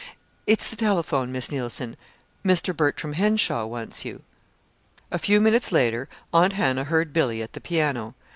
"It's 0.47 0.67
the 0.67 0.75
telephone, 0.75 1.31
Miss 1.31 1.51
Neilson. 1.51 1.95
Mr. 2.43 2.75
Bertram 2.75 3.13
Henshaw 3.13 3.67
wants 3.67 4.03
you." 4.03 4.23
A 5.11 5.19
few 5.19 5.39
minutes 5.39 5.71
later 5.71 6.09
Aunt 6.33 6.53
Hannah 6.53 6.85
heard 6.85 7.13
Billy 7.13 7.43
at 7.43 7.53
the 7.53 7.61
piano. 7.61 8.15